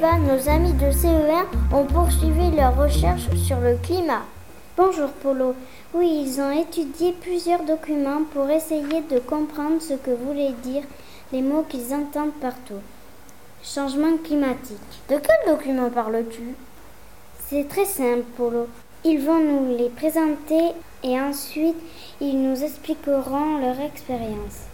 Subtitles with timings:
[0.00, 1.44] nos amis de CE1
[1.74, 4.22] ont poursuivi leurs recherches sur le climat.
[4.74, 5.54] Bonjour Polo.
[5.92, 10.84] Oui, ils ont étudié plusieurs documents pour essayer de comprendre ce que voulaient dire
[11.32, 12.80] les mots qu'ils entendent partout.
[13.62, 14.78] Changement climatique.
[15.10, 16.54] De quel document parles-tu?
[17.48, 18.68] C'est très simple, Polo.
[19.04, 20.72] Ils vont nous les présenter
[21.02, 21.76] et ensuite
[22.22, 24.64] ils nous expliqueront leur expérience.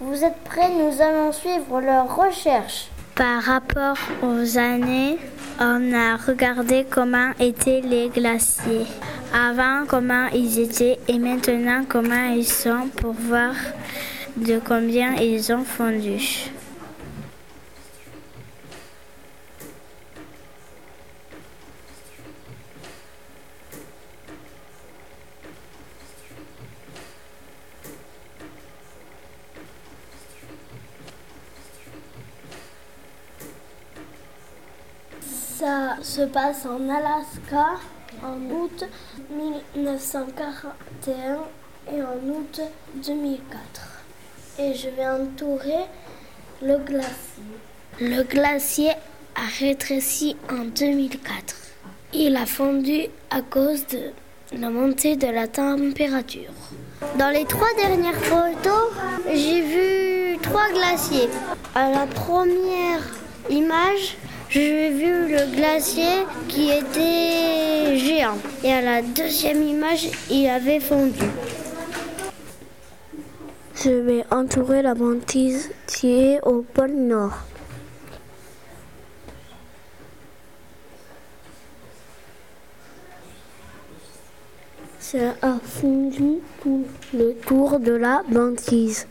[0.00, 0.70] Vous êtes prêts?
[0.70, 2.90] Nous allons suivre leurs recherches.
[3.16, 5.16] Par rapport aux années,
[5.58, 8.84] on a regardé comment étaient les glaciers.
[9.32, 13.54] Avant, comment ils étaient et maintenant, comment ils sont pour voir
[14.36, 16.50] de combien ils ont fondu.
[35.58, 37.78] Ça se passe en Alaska
[38.22, 38.84] en août
[39.30, 41.38] 1941
[41.90, 42.60] et en août
[42.96, 44.02] 2004.
[44.58, 45.86] Et je vais entourer
[46.60, 47.42] le glacier.
[48.00, 48.90] Le glacier
[49.34, 51.56] a rétréci en 2004.
[52.12, 54.10] Il a fondu à cause de
[54.58, 56.52] la montée de la température.
[57.18, 58.92] Dans les trois dernières photos,
[59.32, 61.30] j'ai vu trois glaciers.
[61.74, 63.00] À la première
[63.48, 64.18] image,
[64.56, 68.38] j'ai vu le glacier qui était géant.
[68.64, 71.26] Et à la deuxième image, il avait fondu.
[73.74, 77.36] Je vais entourer la banquise qui est au pôle Nord.
[84.98, 89.06] Ça a fondu tout le tour de la banquise.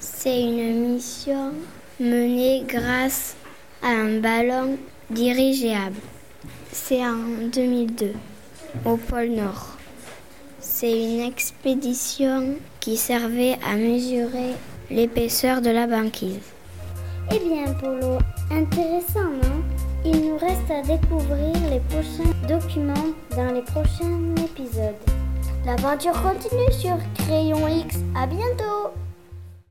[0.00, 1.52] C'est une mission
[2.00, 3.36] menée grâce
[3.82, 4.78] à un ballon
[5.10, 5.96] dirigeable.
[6.72, 8.12] C'est en 2002
[8.84, 9.76] au pôle Nord.
[10.60, 14.54] C'est une expédition qui servait à mesurer
[14.90, 16.38] l'épaisseur de la banquise.
[17.32, 18.18] Eh bien, Polo,
[18.50, 19.62] intéressant, non?
[20.04, 24.94] Il nous reste à découvrir les prochains documents dans les prochains épisodes.
[25.66, 27.96] L'aventure continue sur Crayon X.
[28.16, 28.92] À bientôt